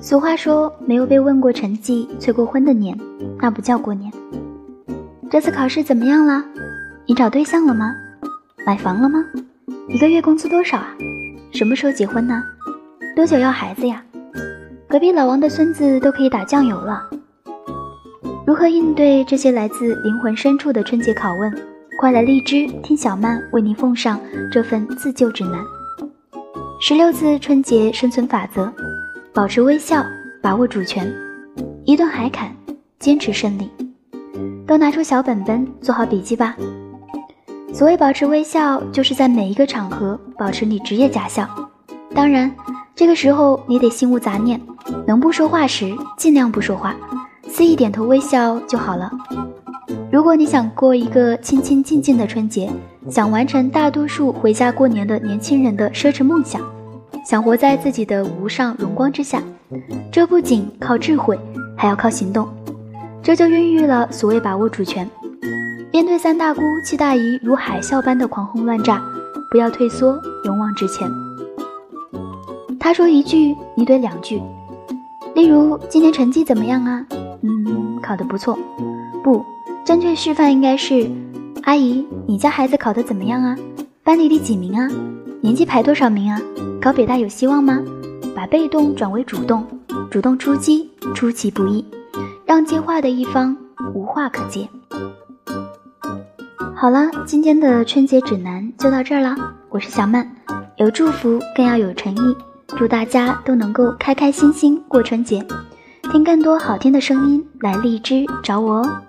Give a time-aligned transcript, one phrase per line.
[0.00, 2.96] 俗话说，没有被问过成绩、催过婚的年，
[3.40, 4.12] 那不叫过年。
[5.28, 6.44] 这次考试怎么样了？
[7.04, 7.94] 你找对象了吗？
[8.64, 9.24] 买房了吗？
[9.88, 10.94] 一个月工资多少啊？
[11.52, 12.42] 什么时候结婚呢？
[13.16, 14.00] 多久要孩子呀？
[14.88, 17.02] 隔壁老王的孙子都可以打酱油了。
[18.46, 21.52] 如何应对这些来自灵魂深处的春节拷问？
[22.00, 24.20] 快来荔枝听小曼为您奉上
[24.52, 25.60] 这份自救指南：
[26.80, 28.72] 十六字春节生存法则，
[29.34, 30.04] 保持微笑，
[30.42, 31.12] 把握主权，
[31.84, 32.50] 一顿海侃，
[32.98, 33.70] 坚持胜利。
[34.66, 36.56] 都拿出小本本，做好笔记吧。
[37.72, 41.48] 所谓保持微笑，就是在每一个场合保持你职业假笑。
[42.14, 42.50] 当然，
[42.94, 44.60] 这个时候你得心无杂念，
[45.06, 46.96] 能不说话时尽量不说话。
[47.48, 49.10] 肆意点头微笑就好了。
[50.10, 52.70] 如果你想过一个清清静静的春节，
[53.10, 56.60] 想完成大多数回家过年的年轻人的奢侈梦想，
[57.24, 59.42] 想活在自己的无上荣光之下，
[60.10, 61.38] 这不仅靠智慧，
[61.76, 62.48] 还要靠行动。
[63.22, 65.08] 这就孕育了所谓把握主权。
[65.92, 69.02] 面对三大姑七大姨如海啸般的狂轰乱炸，
[69.50, 71.10] 不要退缩，勇往直前。
[72.78, 74.40] 他说一句，你怼两句。
[75.34, 77.04] 例如，今天成绩怎么样啊？
[77.42, 78.58] 嗯，考得不错。
[79.22, 79.44] 不，
[79.84, 81.10] 正确示范应该是：
[81.64, 83.56] 阿姨，你家孩子考得怎么样啊？
[84.02, 84.88] 班里第几名啊？
[85.40, 86.40] 年级排多少名啊？
[86.80, 87.80] 考北大有希望吗？
[88.34, 89.66] 把被动转为主动，
[90.10, 91.84] 主动出击，出其不意，
[92.44, 93.56] 让接话的一方
[93.94, 94.68] 无话可接。
[96.74, 99.36] 好了，今天的春节指南就到这儿了。
[99.68, 100.28] 我是小曼，
[100.76, 102.36] 有祝福更要有诚意，
[102.76, 105.44] 祝大家都能够开开心心过春节。
[106.10, 109.02] 听更多好听的声音，来荔枝找我哦。